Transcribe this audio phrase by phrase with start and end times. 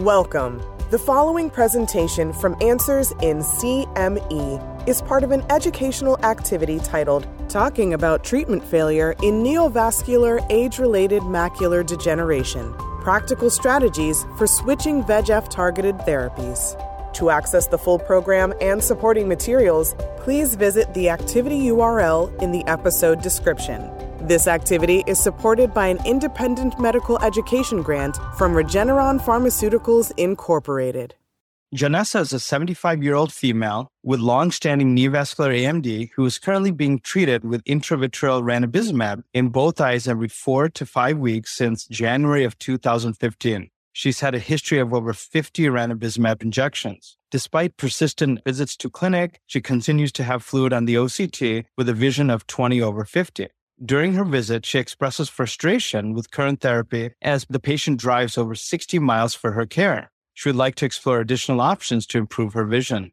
[0.00, 0.62] Welcome.
[0.88, 7.92] The following presentation from Answers in CME is part of an educational activity titled Talking
[7.92, 12.72] About Treatment Failure in Neovascular Age Related Macular Degeneration
[13.02, 16.82] Practical Strategies for Switching VEGF Targeted Therapies.
[17.16, 22.66] To access the full program and supporting materials, please visit the activity URL in the
[22.66, 23.82] episode description.
[24.30, 31.16] This activity is supported by an independent medical education grant from Regeneron Pharmaceuticals Incorporated.
[31.74, 36.70] Janessa is a 75 year old female with long standing neovascular AMD who is currently
[36.70, 42.44] being treated with intravitreal ranibizumab in both eyes every four to five weeks since January
[42.44, 43.68] of 2015.
[43.92, 47.16] She's had a history of over 50 ranibizumab injections.
[47.32, 51.94] Despite persistent visits to clinic, she continues to have fluid on the OCT with a
[51.94, 53.48] vision of 20 over 50.
[53.82, 58.98] During her visit, she expresses frustration with current therapy as the patient drives over 60
[58.98, 60.10] miles for her care.
[60.34, 63.12] She would like to explore additional options to improve her vision.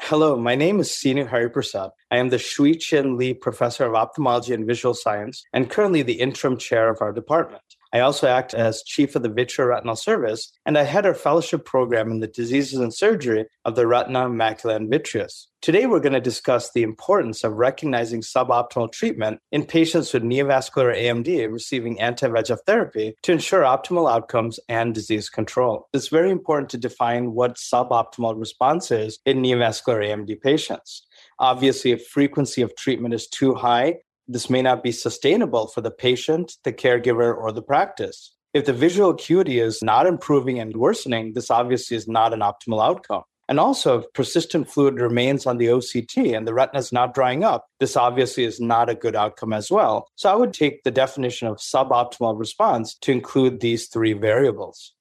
[0.00, 1.90] Hello, my name is Seenu Hariprasad.
[2.12, 6.20] I am the Shui Chin Lee Professor of Ophthalmology and Visual Science and currently the
[6.20, 7.64] interim chair of our department.
[7.92, 12.10] I also act as chief of the vitreoretinal service, and I head our fellowship program
[12.10, 15.48] in the diseases and surgery of the retina, macula, and vitreous.
[15.62, 20.96] Today, we're going to discuss the importance of recognizing suboptimal treatment in patients with neovascular
[20.96, 25.88] AMD receiving anti VEGF therapy to ensure optimal outcomes and disease control.
[25.92, 31.06] It's very important to define what suboptimal response is in neovascular AMD patients.
[31.38, 33.96] Obviously, if frequency of treatment is too high,
[34.28, 38.34] this may not be sustainable for the patient, the caregiver, or the practice.
[38.54, 42.82] If the visual acuity is not improving and worsening, this obviously is not an optimal
[42.82, 43.22] outcome.
[43.48, 47.44] And also, if persistent fluid remains on the OCT and the retina is not drying
[47.44, 50.08] up, this obviously is not a good outcome as well.
[50.16, 54.94] So I would take the definition of suboptimal response to include these three variables.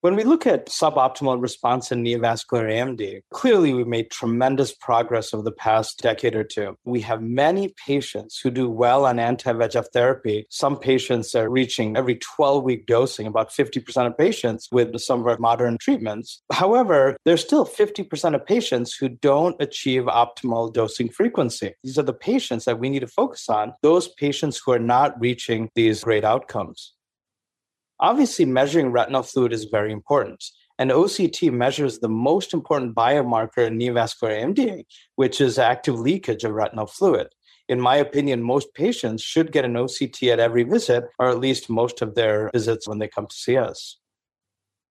[0.00, 5.42] When we look at suboptimal response in neovascular AMD, clearly we've made tremendous progress over
[5.42, 6.76] the past decade or two.
[6.84, 10.46] We have many patients who do well on anti VEGF therapy.
[10.50, 15.26] Some patients are reaching every 12 week dosing, about 50% of patients with some of
[15.26, 16.42] our modern treatments.
[16.52, 21.74] However, there's still 50% of patients who don't achieve optimal dosing frequency.
[21.82, 25.20] These are the patients that we need to focus on, those patients who are not
[25.20, 26.94] reaching these great outcomes.
[28.00, 30.44] Obviously, measuring retinal fluid is very important.
[30.78, 34.84] And OCT measures the most important biomarker in neovascular AMD,
[35.16, 37.28] which is active leakage of retinal fluid.
[37.68, 41.68] In my opinion, most patients should get an OCT at every visit, or at least
[41.68, 43.98] most of their visits when they come to see us.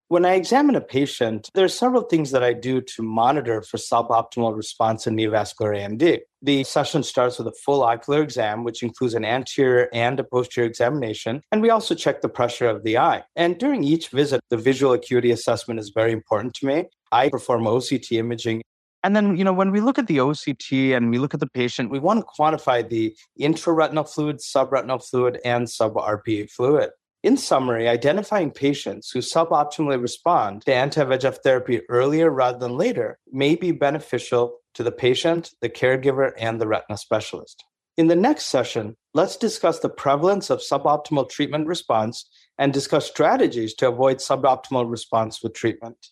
[0.10, 3.76] When I examine a patient, there are several things that I do to monitor for
[3.76, 6.20] suboptimal response in neovascular AMD.
[6.42, 10.66] The session starts with a full ocular exam, which includes an anterior and a posterior
[10.66, 11.42] examination.
[11.52, 13.24] And we also check the pressure of the eye.
[13.36, 16.86] And during each visit, the visual acuity assessment is very important to me.
[17.12, 18.62] I perform OCT imaging
[19.04, 21.48] and then, you know, when we look at the OCT and we look at the
[21.48, 26.90] patient, we want to quantify the intraretinal fluid, subretinal fluid, and sub-RPE fluid.
[27.24, 33.18] In summary, identifying patients who suboptimally respond to anti VEGF therapy earlier rather than later
[33.32, 37.64] may be beneficial to the patient, the caregiver, and the retina specialist.
[37.98, 42.30] In the next session, let's discuss the prevalence of suboptimal treatment response
[42.60, 46.10] and discuss strategies to avoid suboptimal response with treatment.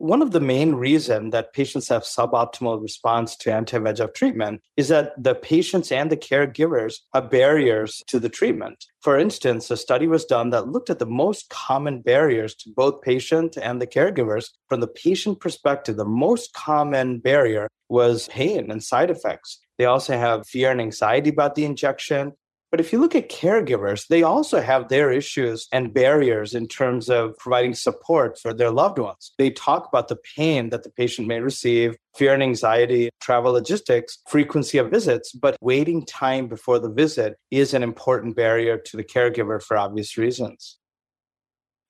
[0.00, 5.12] One of the main reasons that patients have suboptimal response to anti-VEGF treatment is that
[5.22, 8.86] the patients and the caregivers are barriers to the treatment.
[9.02, 13.02] For instance, a study was done that looked at the most common barriers to both
[13.02, 14.46] patient and the caregivers.
[14.70, 19.58] From the patient perspective, the most common barrier was pain and side effects.
[19.76, 22.32] They also have fear and anxiety about the injection.
[22.70, 27.10] But if you look at caregivers, they also have their issues and barriers in terms
[27.10, 29.32] of providing support for their loved ones.
[29.38, 34.18] They talk about the pain that the patient may receive, fear and anxiety, travel logistics,
[34.28, 39.04] frequency of visits, but waiting time before the visit is an important barrier to the
[39.04, 40.79] caregiver for obvious reasons.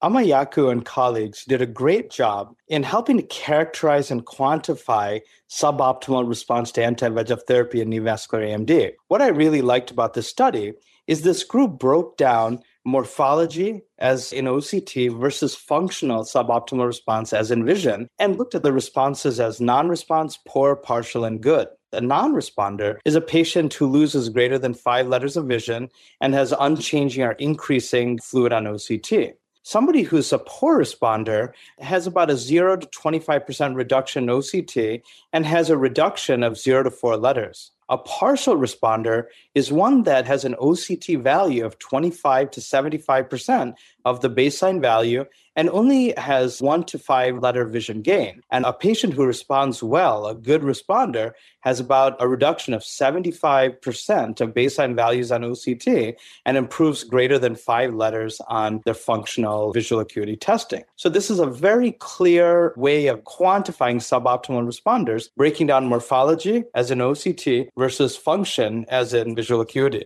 [0.02, 5.20] Amoaku and colleagues did a great job in helping to characterize and quantify
[5.50, 8.92] suboptimal response to anti-VEGF therapy in neovascular AMD.
[9.08, 10.72] What I really liked about this study
[11.06, 17.66] is this group broke down morphology as in OCT versus functional suboptimal response as in
[17.66, 21.68] vision and looked at the responses as non-response, poor, partial, and good.
[21.92, 25.90] A non responder is a patient who loses greater than five letters of vision
[26.22, 29.34] and has unchanging or increasing fluid on OCT.
[29.62, 35.02] Somebody who's a poor responder has about a 0 to 25% reduction in OCT
[35.34, 37.70] and has a reduction of 0 to 4 letters.
[37.90, 39.24] A partial responder
[39.54, 43.74] is one that has an OCT value of 25 to 75%
[44.04, 45.24] of the baseline value
[45.56, 48.40] and only has one to five letter vision gain.
[48.50, 54.40] And a patient who responds well, a good responder, has about a reduction of 75%
[54.40, 56.14] of baseline values on OCT
[56.46, 60.84] and improves greater than five letters on their functional visual acuity testing.
[60.96, 66.90] So, this is a very clear way of quantifying suboptimal responders, breaking down morphology as
[66.90, 70.04] an OCT versus function as in visual acuity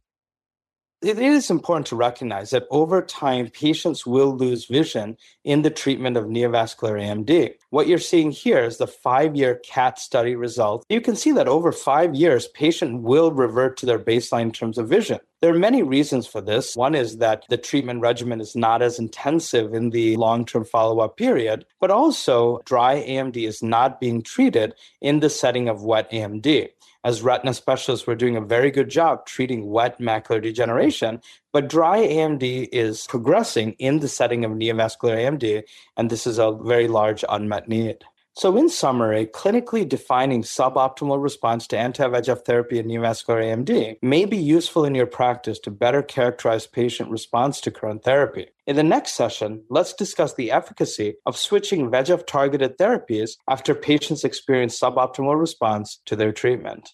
[1.04, 6.16] it is important to recognize that over time, patients will lose vision in the treatment
[6.16, 7.54] of neovascular AMD.
[7.70, 10.84] What you're seeing here is the five year CATT study result.
[10.88, 14.78] You can see that over five years, patient will revert to their baseline in terms
[14.78, 15.20] of vision.
[15.44, 16.75] There are many reasons for this.
[16.75, 21.00] One is that the treatment regimen is not as intensive in the long term follow
[21.00, 26.11] up period, but also dry AMD is not being treated in the setting of wet
[26.11, 26.70] AMD
[27.05, 31.20] as retina specialists, we're doing a very good job treating wet macular degeneration,
[31.52, 35.64] but dry AMD is progressing in the setting of neovascular AMD,
[35.99, 38.05] and this is a very large unmet need.
[38.36, 44.25] So, in summary, clinically defining suboptimal response to anti VEGF therapy in neovascular AMD may
[44.25, 48.48] be useful in your practice to better characterize patient response to current therapy.
[48.66, 54.25] In the next session, let's discuss the efficacy of switching VEGF targeted therapies after patients
[54.25, 56.90] experience suboptimal response to their treatment.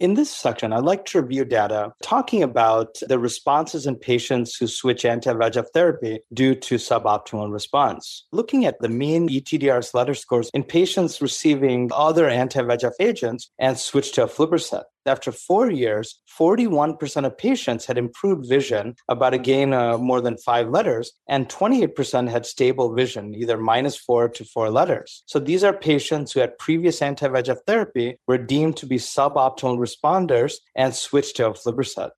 [0.00, 4.66] In this section, I'd like to review data talking about the responses in patients who
[4.66, 8.24] switch anti VEGF therapy due to suboptimal response.
[8.32, 13.76] Looking at the mean ETDRS letter scores in patients receiving other anti VEGF agents and
[13.78, 19.72] switch to aflibercept after four years, 41% of patients had improved vision, about a gain
[19.72, 24.70] of more than five letters, and 28% had stable vision, either minus four to four
[24.70, 25.22] letters.
[25.26, 29.78] So these are patients who had previous anti VEGF therapy, were deemed to be suboptimal
[29.78, 32.10] responders, and switched to aflibercept.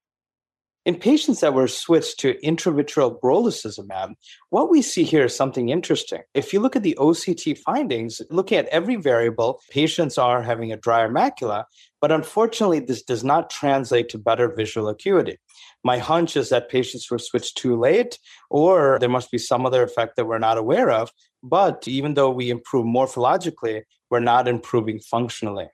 [0.85, 4.15] In patients that were switched to intravitreal brolucizumab,
[4.51, 6.23] what we see here is something interesting.
[6.35, 10.77] If you look at the OCT findings, looking at every variable, patients are having a
[10.77, 11.67] drier macula,
[12.01, 15.39] but unfortunately, this does not translate to better visual acuity.
[15.85, 18.19] My hunch is that patients were switched too late,
[18.51, 21.13] or there must be some other effect that we're not aware of.
[21.45, 25.69] But even though we improve morphologically, we're not improving functionally.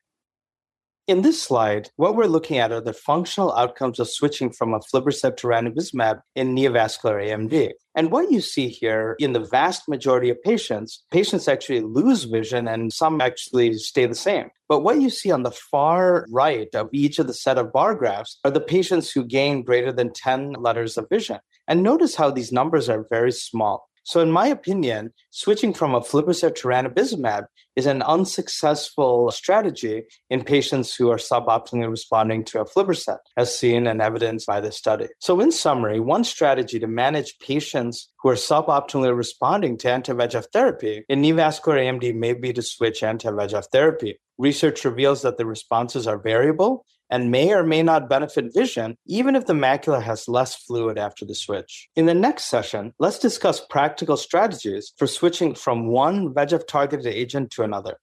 [1.08, 5.38] In this slide, what we're looking at are the functional outcomes of switching from aflibercept
[5.38, 7.70] to ranibizumab in neovascular AMD.
[7.94, 12.68] And what you see here in the vast majority of patients, patients actually lose vision
[12.68, 14.50] and some actually stay the same.
[14.68, 17.94] But what you see on the far right of each of the set of bar
[17.94, 21.38] graphs are the patients who gain greater than 10 letters of vision.
[21.66, 23.87] And notice how these numbers are very small.
[24.08, 27.44] So, in my opinion, switching from a aflibercept to ranibizumab
[27.76, 33.86] is an unsuccessful strategy in patients who are suboptimally responding to a aflibercept, as seen
[33.86, 35.08] and evidenced by this study.
[35.18, 41.04] So, in summary, one strategy to manage patients who are suboptimally responding to anti-VEGF therapy
[41.10, 44.18] in neovascular AMD may be to switch anti-VEGF therapy.
[44.38, 49.36] Research reveals that the responses are variable and may or may not benefit vision, even
[49.36, 51.88] if the macula has less fluid after the switch.
[51.96, 57.50] In the next session, let's discuss practical strategies for switching from one VEGF targeted agent
[57.52, 57.98] to another.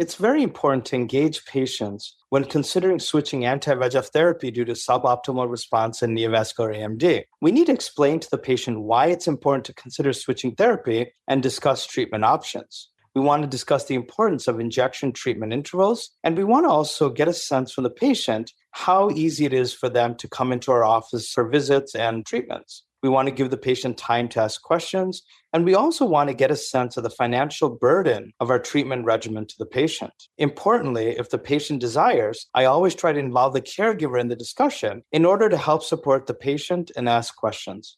[0.00, 5.50] It's very important to engage patients when considering switching anti VEGF therapy due to suboptimal
[5.50, 7.24] response in neovascular AMD.
[7.42, 11.42] We need to explain to the patient why it's important to consider switching therapy and
[11.42, 12.89] discuss treatment options.
[13.14, 16.10] We want to discuss the importance of injection treatment intervals.
[16.22, 19.74] And we want to also get a sense from the patient how easy it is
[19.74, 22.84] for them to come into our office for visits and treatments.
[23.02, 25.22] We want to give the patient time to ask questions.
[25.52, 29.06] And we also want to get a sense of the financial burden of our treatment
[29.06, 30.12] regimen to the patient.
[30.38, 35.02] Importantly, if the patient desires, I always try to involve the caregiver in the discussion
[35.12, 37.96] in order to help support the patient and ask questions.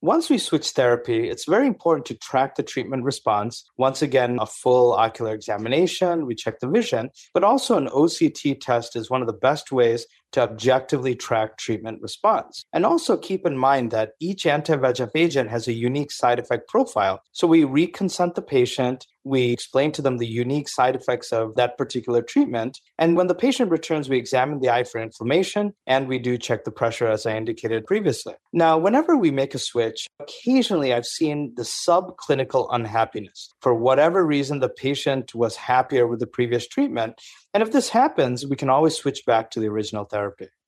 [0.00, 3.64] Once we switch therapy, it's very important to track the treatment response.
[3.78, 8.94] Once again, a full ocular examination, we check the vision, but also an OCT test
[8.94, 12.64] is one of the best ways to objectively track treatment response.
[12.72, 16.68] And also keep in mind that each anti VEGF agent has a unique side effect
[16.68, 17.22] profile.
[17.32, 21.76] So we reconsent the patient, we explain to them the unique side effects of that
[21.76, 22.80] particular treatment.
[22.98, 26.64] And when the patient returns, we examine the eye for inflammation and we do check
[26.64, 28.34] the pressure, as I indicated previously.
[28.52, 33.50] Now, whenever we make a switch, occasionally I've seen the subclinical unhappiness.
[33.60, 37.20] For whatever reason, the patient was happier with the previous treatment.
[37.54, 40.17] And if this happens, we can always switch back to the original therapy.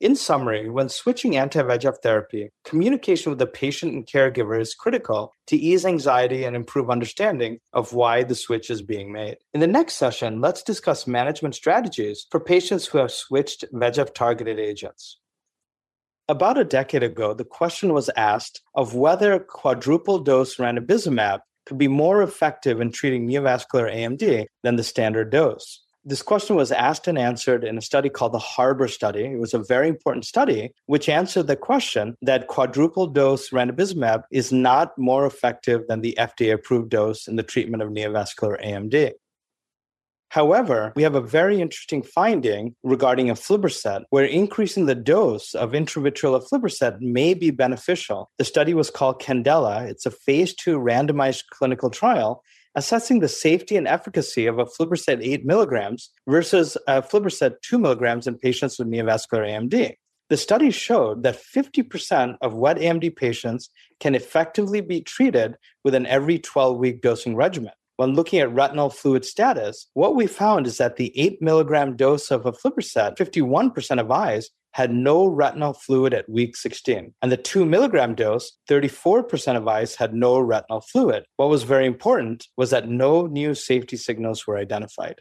[0.00, 5.35] In summary, when switching anti VEGF therapy, communication with the patient and caregiver is critical
[5.47, 9.38] to ease anxiety and improve understanding of why the switch is being made.
[9.52, 14.59] In the next session, let's discuss management strategies for patients who have switched VEGF targeted
[14.59, 15.19] agents.
[16.28, 21.88] About a decade ago, the question was asked of whether quadruple dose ranibizumab could be
[21.88, 25.83] more effective in treating neovascular AMD than the standard dose.
[26.02, 29.25] This question was asked and answered in a study called the Harbor Study.
[29.25, 34.50] It was a very important study which answered the question that quadruple dose ranibizumab is
[34.50, 39.12] not more effective than the FDA approved dose in the treatment of neovascular AMD.
[40.30, 46.40] However, we have a very interesting finding regarding aflibercept, where increasing the dose of intravitreal
[46.40, 48.30] aflibercept may be beneficial.
[48.38, 49.87] The study was called Candela.
[49.87, 52.42] It's a phase two randomized clinical trial
[52.74, 58.38] assessing the safety and efficacy of aflibercept 8 milligrams versus uh, aflibercept 2 milligrams in
[58.38, 59.94] patients with neovascular AMD.
[60.28, 66.06] The study showed that 50% of wet AMD patients can effectively be treated with an
[66.06, 67.72] every 12 week dosing regimen.
[67.96, 72.30] When looking at retinal fluid status, what we found is that the 8 milligram dose
[72.30, 77.14] of aflibercept, 51% of eyes had no retinal fluid at week 16.
[77.22, 81.24] And the 2 milligram dose, 34% of eyes had no retinal fluid.
[81.36, 85.20] What was very important was that no new safety signals were identified.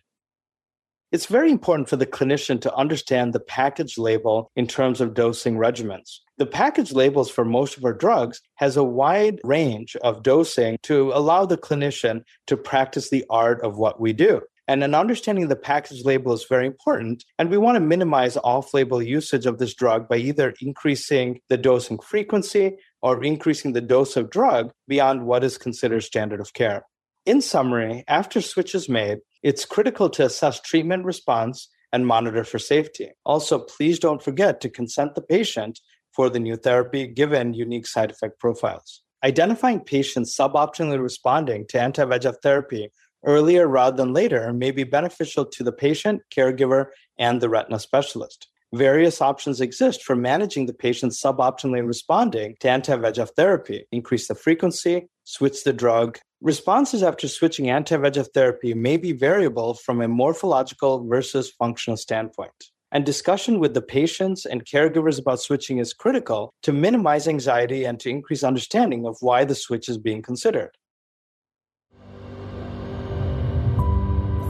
[1.11, 5.55] It's very important for the clinician to understand the package label in terms of dosing
[5.55, 6.19] regimens.
[6.37, 11.11] The package labels for most of our drugs has a wide range of dosing to
[11.15, 14.41] allow the clinician to practice the art of what we do.
[14.69, 17.25] And an understanding of the package label is very important.
[17.39, 21.57] And we want to minimize off label usage of this drug by either increasing the
[21.57, 26.85] dosing frequency or increasing the dose of drug beyond what is considered standard of care.
[27.25, 32.59] In summary, after switch is made, it's critical to assess treatment response and monitor for
[32.59, 33.09] safety.
[33.25, 35.79] Also, please don't forget to consent the patient
[36.13, 39.01] for the new therapy given unique side effect profiles.
[39.23, 42.89] Identifying patients suboptimally responding to anti VEGF therapy
[43.25, 48.47] earlier rather than later may be beneficial to the patient, caregiver, and the retina specialist.
[48.73, 53.85] Various options exist for managing the patient suboptimally responding to anti VEGF therapy.
[53.91, 56.19] Increase the frequency, switch the drug.
[56.41, 62.51] Responses after switching anti VEGF therapy may be variable from a morphological versus functional standpoint.
[62.91, 67.99] And discussion with the patients and caregivers about switching is critical to minimize anxiety and
[67.99, 70.71] to increase understanding of why the switch is being considered.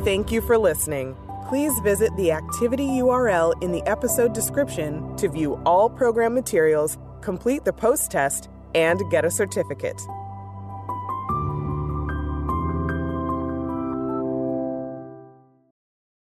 [0.06, 1.14] Thank you for listening.
[1.50, 7.66] Please visit the activity URL in the episode description to view all program materials, complete
[7.66, 10.02] the post test, and get a certificate.